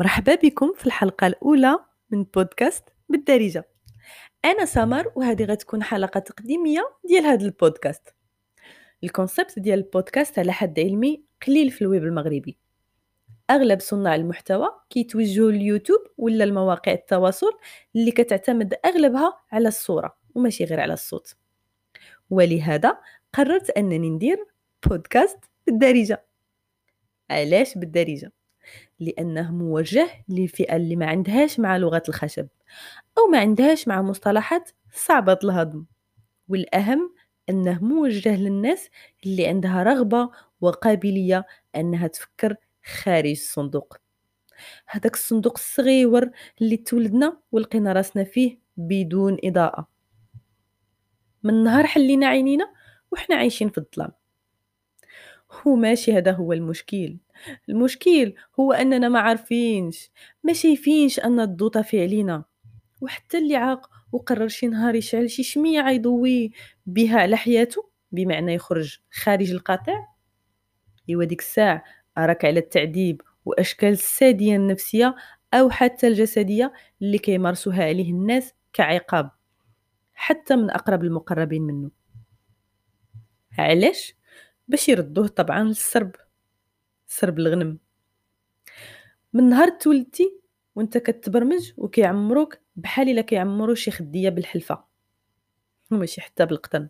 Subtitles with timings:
[0.00, 1.78] مرحبا بكم في الحلقة الأولى
[2.10, 3.68] من بودكاست بالدارجة.
[4.44, 8.14] أنا سمر وهذه غتكون حلقة تقديمية ديال هذا البودكاست.
[9.04, 12.58] ال concept ديال البودكاست على حد علمي قليل في الويب المغربي.
[13.50, 17.52] أغلب صناع المحتوى كيتوجهوا لليوتيوب ولا المواقع التواصل
[17.96, 21.36] اللي كتعتمد أغلبها على الصورة وماشي غير على الصوت.
[22.30, 22.98] ولهذا
[23.32, 24.46] قررت أنني ندير
[24.86, 26.24] بودكاست بالدارجة.
[27.30, 28.32] علاش بالدارجة؟
[29.00, 32.48] لأنه موجه للفئه اللي ما عندهاش مع لغة الخشب
[33.18, 35.84] أو ما عندهاش مع مصطلحات صعبة الهضم.
[36.48, 37.14] والأهم
[37.50, 38.88] أنه موجه للناس
[39.26, 43.96] اللي عندها رغبة وقابلية أنها تفكر خارج الصندوق.
[44.86, 49.88] هذاك الصندوق الصغيور اللي تولدنا ولقينا راسنا فيه بدون إضاءة.
[51.42, 52.72] من نهار حلينا عينينا
[53.12, 54.12] وحنا عايشين في الظلام.
[55.52, 57.16] هو ماشي هذا هو المشكل.
[57.68, 60.10] المشكل هو أننا ما عارفينش
[60.44, 62.44] ما شايفينش أن الضوء طافي علينا.
[63.00, 66.52] وحتى اللي عاق وقرر شي نهار يشعل شي شميعة يضوي
[66.86, 70.06] بها على حياته بمعنى يخرج خارج القاطع
[71.08, 71.84] أيوا ديك الساعة
[72.18, 75.14] أراك على التعذيب وأشكال السادية النفسية
[75.54, 79.30] أو حتى الجسدية اللي كيمارسوها عليه الناس كعقاب
[80.14, 81.90] حتى من أقرب المقربين منه.
[83.58, 84.14] علاش؟
[84.70, 86.16] باش يردوه طبعا للسرب
[87.06, 87.78] سرب الغنم.
[89.32, 90.40] من نهار تولدتي
[90.74, 94.84] وانت كتبرمج وكيعمروك بحال إلا كيعمرو شي خديه بالحلفة.
[95.90, 96.88] وماشي حتى بالقطن.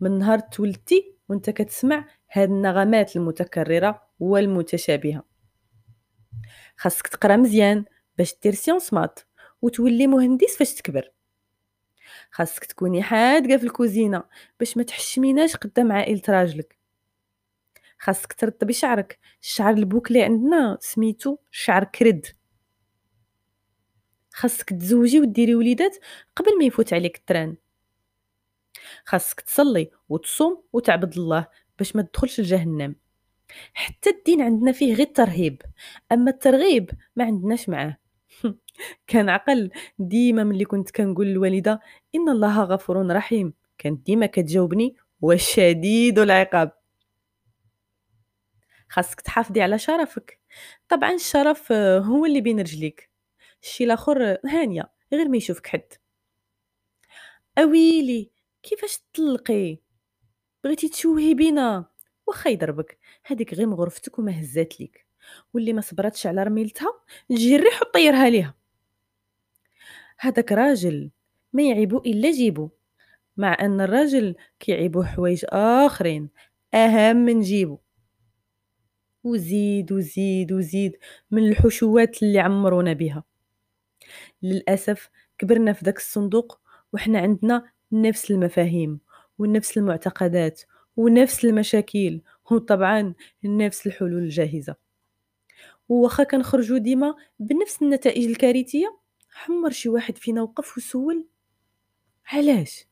[0.00, 5.24] من نهار تولدتي وانت كتسمع هاد النغمات المتكررة والمتشابهة.
[6.76, 7.84] خاصك تقرأ مزيان
[8.18, 9.20] باش دير sciences maths
[9.62, 11.12] وتولي مهندس فاش تكبر.
[12.30, 14.24] خاصك تكوني حادقة في الكوزينة
[14.60, 16.78] باش ما تحشميناش قدام عائلة راجلك.
[17.98, 22.26] خاصك ترطبي شعرك الشعر ال bouclé عندنا سميتو شعر كرد.
[24.32, 25.96] خاصك تزوجي وديري وليدات
[26.36, 27.56] قبل ما يفوت عليك ال train.
[29.04, 31.46] خاصك تصلي وتصوم وتعبد الله
[31.78, 32.96] باش ما تدخلش لجهنم.
[33.74, 35.62] حتى الدين عندنا فيه غير الترهيب
[36.12, 38.01] أما الترغيب ما عندناش معاه.
[39.06, 41.80] كان عقل ديما ملي كنت كنقول للوالدة
[42.14, 43.54] إن الله غفور رحيم.
[43.78, 46.72] كانت ديما كتجاوبني وشديد العقاب.
[48.88, 50.40] خاصك تحافظي على شرفك.
[50.88, 53.10] طبعا الشرف هو اللي بين رجليك.
[53.62, 55.92] الشي الآخر هانية غير ما يشوفك حد.
[57.58, 58.30] أويلي
[58.62, 59.78] كيفاش تطلقي
[60.64, 61.84] بغيتي تشوهي بينا.
[62.26, 62.98] واخا يضربك.
[63.24, 65.06] هذيك غير مغرفتك وما هزات ليك
[65.54, 66.88] واللي ما صبرتش على رميلتها
[67.28, 68.54] تجي الريح وطيرها ليها.
[70.18, 71.10] هذاك راجل
[71.52, 72.70] ما يعيبو إلا جيبو
[73.36, 76.30] مع أن الراجل كيعيبو حوايج آخرين
[76.74, 77.78] أهم من جيبو.
[79.24, 80.96] وزيد وزيد وزيد
[81.30, 83.24] من الحشوات اللي عمرونا بها
[84.42, 86.60] للأسف كبرنا في داك الصندوق
[86.92, 89.00] وحنا عندنا نفس المفاهيم
[89.38, 90.62] ونفس المعتقدات
[90.96, 94.76] ونفس المشاكل وطبعا نفس الحلول الجاهزة.
[95.88, 98.98] وواخا كنخرجوا ديما بنفس النتائج الكارثية
[99.30, 101.26] حمر شي واحد فينا وقف وسول.
[102.26, 102.86] علاش؟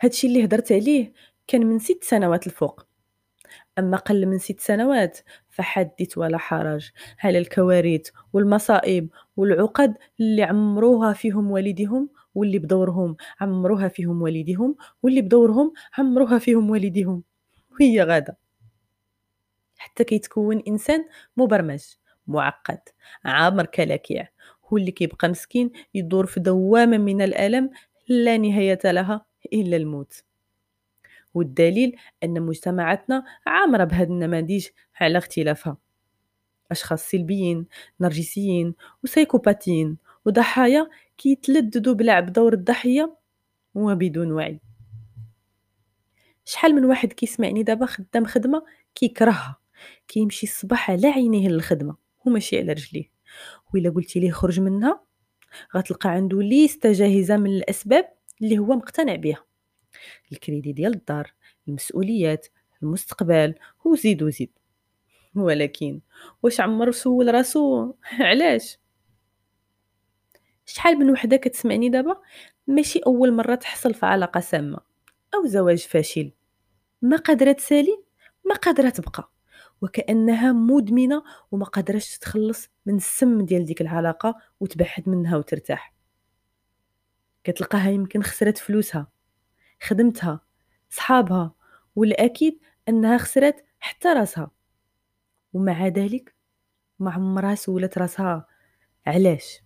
[0.00, 1.12] هادشي اللي هدرت عليه
[1.46, 2.86] كان من ست سنوات الفوق.
[3.78, 5.18] أما قل من ست سنوات
[5.50, 6.90] فحدث ولا حرج.
[7.24, 15.72] على الكوارث والمصائب والعقد اللي عمروها فيهم والديهم واللي بدورهم عمروها فيهم والديهم واللي بدورهم
[15.98, 17.22] عمروها فيهم والديهم.
[17.72, 18.38] وهي غادة.
[19.96, 21.04] حتى كيتكون إنسان
[21.36, 21.82] مبرمج
[22.26, 22.78] معقد
[23.24, 24.28] عامر كلاكيع.
[24.64, 27.70] هو اللي كيبقى مسكين يدور في دوامة من الألم
[28.08, 30.22] لا نهاية لها إلا الموت.
[31.34, 34.66] والدليل أن مجتمعاتنا عامرة بهذه النماذج
[35.00, 35.76] على اختلافها.
[36.70, 37.66] أشخاص سلبيين
[38.00, 38.74] نرجسيين
[39.04, 43.16] وسيكوباتيين وضحايا كيتلددوا بلعب دور الضحية
[43.74, 44.60] وبدون وعي.
[46.44, 48.62] شحال من واحد كيسمعني دابا خدام خدمة
[48.94, 49.65] كيكرهها.
[50.08, 53.10] كيمشي الصباح على عينيه للخدمة وماشي على رجليه.
[53.74, 55.04] وإلا قلتي ليه خرج منها؟
[55.76, 58.12] غتلقى عنده ليستة جاهزة من الأسباب
[58.42, 59.44] اللي هو مقتنع بها
[60.32, 61.34] الكريدي ديال الدار
[61.68, 62.46] المسؤوليات
[62.82, 63.54] المستقبل
[63.84, 64.50] وزيد وزيد.
[65.34, 66.00] ولكن
[66.42, 68.78] واش عمر سول راسو؟ علاش؟
[70.66, 72.16] شحال من وحدة كتسمعني دابا؟
[72.66, 74.78] ماشي أول مرة تحصل في علاقة سامة
[75.34, 76.32] أو زواج فاشل.
[77.02, 78.02] ما قادرة تسالي؟
[78.44, 79.30] ما قادرة تبقى.
[79.82, 85.94] وكأنها مدمنة وما قادراش تتخلص من السم ديال ديك العلاقة وتبعد منها وترتاح.
[87.44, 89.12] كتلقاها يمكن خسرت فلوسها
[89.82, 90.40] خدمتها
[90.90, 91.54] صحابها
[91.96, 92.58] والأكيد
[92.88, 94.50] أنها خسرت حتى راسها.
[95.52, 96.34] ومع ذلك
[96.98, 98.46] ما عمرها سولت راسها
[99.06, 99.60] علاش؟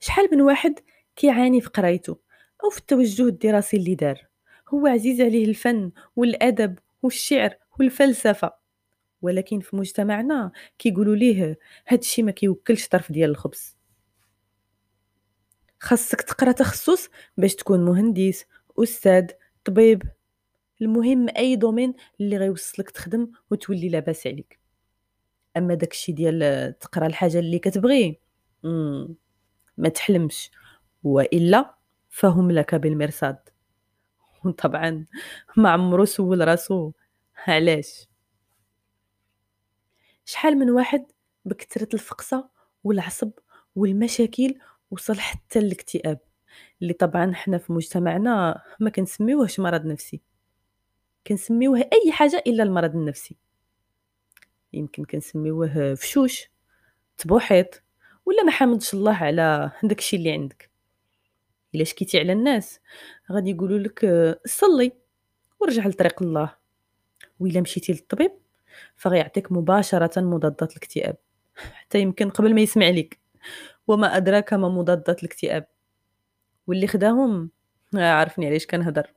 [0.00, 0.74] شحال من واحد
[1.16, 2.18] كيعاني في قرايته
[2.64, 4.26] أو في التوجه الدراسي اللي دار؟
[4.68, 8.52] هو عزيز عليه الفن والأدب والشعر والفلسفة
[9.22, 11.58] ولكن في مجتمعنا كيقولوا ليه
[11.88, 13.76] هادشي ما كيوكلش طرف ديال الخبز.
[15.80, 18.44] خاصك تقرا تخصص باش تكون مهندس
[18.78, 19.26] أستاذ
[19.64, 20.02] طبيب.
[20.82, 24.60] المهم أي دومين اللي غيوصلك تخدم وتولي لاباس عليك.
[25.56, 28.20] أما داكشي ديال تقرا الحاجة اللي كتبغي
[29.76, 30.50] ما تحلمش.
[31.04, 31.74] وإلا
[32.10, 33.38] فهم لك بالمرصاد.
[34.44, 35.06] وطبعا
[35.56, 36.92] ما عمرو سول راسو.
[37.50, 38.06] علاش؟
[40.24, 41.06] شحال من واحد
[41.44, 42.48] بكثرة الفقصة
[42.84, 43.30] والعصب
[43.76, 44.54] والمشاكل
[44.90, 46.20] وصل حتى الاكتئاب
[46.82, 50.20] اللي طبعا حنا في مجتمعنا ما كنسميوهش مرض نفسي.
[51.26, 53.36] كنسميوه أي حاجة إلا المرض النفسي.
[54.72, 56.50] يمكن كنسميوه فشوش
[57.18, 57.82] تبوحيط
[58.26, 60.70] ولا ما حمدش الله على داكشي اللي عندك.
[61.74, 62.80] إلا شكيتي على الناس
[63.32, 64.06] غادي يقولوا لك
[64.46, 64.92] صلي
[65.60, 66.61] ورجع لطريق الله.
[67.40, 68.32] وإلا مشيتي للطبيب
[68.96, 71.16] فغيعطيك مباشرة مضادات الاكتئاب.
[71.56, 73.18] حتى يمكن قبل ما يسمع لك
[73.88, 75.66] وما أدراك ما مضادات الاكتئاب.
[76.66, 77.50] واللي خداهم
[77.94, 79.12] عارفني علاش كنهضر.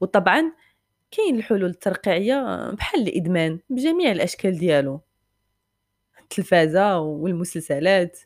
[0.00, 0.52] وطبعا
[1.10, 5.00] كاين الحلول الترقيعية بحال الإدمان بجميع الأشكال ديالو.
[6.20, 8.20] التلفازة والمسلسلات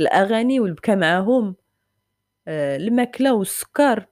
[0.00, 1.56] الأغاني والبكا معاهم
[2.48, 4.06] آه، الماكلة والسكر.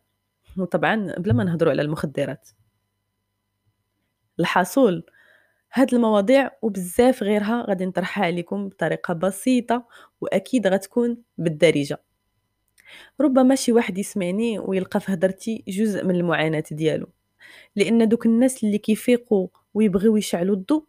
[0.56, 2.48] وطبعا بلا ما نهضروا على المخدرات.
[4.40, 5.02] الحاصل
[5.72, 9.86] هاد المواضيع وبزاف غيرها غادي نطرحها عليكم بطريقة بسيطة
[10.20, 12.02] وأكيد غتكون بالدارجة.
[13.20, 17.06] ربما شي واحد يسمعني ويلقى في هدرتي جزء من المعاناة ديالو.
[17.76, 20.84] لأن دوك الناس اللي كيفيقوا ويبغيو يشعلوا الضوء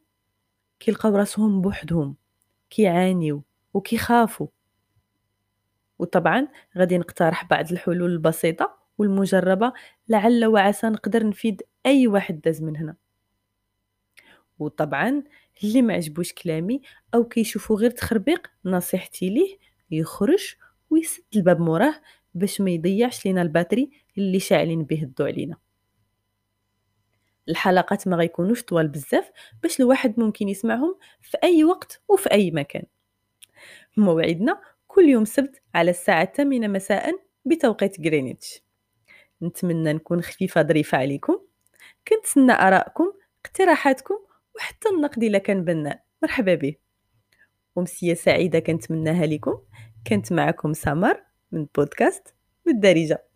[0.80, 2.16] كيلقاو راسهم بوحدهم
[2.70, 3.44] كيعانيو
[3.74, 4.48] وكيخافوا.
[6.00, 6.48] وطبعا
[6.78, 9.74] غادي نقترح بعض الحلول البسيطة والمجربة
[10.10, 12.96] لعل وعسى نقدر نفيد أي واحد داز من هنا.
[14.60, 15.24] وطبعا
[15.64, 16.82] اللي ما عجبوش كلامي
[17.14, 19.58] أو كيشوفوا غير تخربيق نصيحتي ليه
[19.92, 20.56] يخرج
[20.90, 21.96] ويسد الباب موراه
[22.34, 25.58] باش ما يضيعش لينا الباتري اللي شاعلين به الضوء علينا.
[27.50, 29.32] الحلقات ما غيكونوش طوال بزاف
[29.64, 32.84] باش الواحد ممكن يسمعهم في أي وقت وفي أي مكان.
[33.98, 37.16] موعدنا كل يوم سبت على الساعة الثامنة مساء
[37.46, 38.62] بتوقيت غرينتش.
[39.42, 41.40] نتمنى نكون خفيفة ظريفة عليكم.
[42.08, 43.14] كنتسنى آرائكم
[43.46, 44.16] اقتراحاتكم
[44.60, 46.76] وحتى النقد إلا كان بناء مرحبا به
[47.78, 49.58] أمسية سعيدة كنتمناها لكم.
[50.08, 52.36] كنت معكم سمر من بودكاست
[52.66, 53.29] بالدارجة